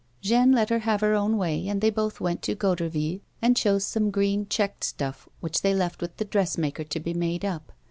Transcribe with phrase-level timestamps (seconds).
[0.19, 3.85] Jeanne let her have her own way, and they botli went to Goderville and chose
[3.85, 7.71] some green, checked stuff, which they left with the dressmaker to be made up.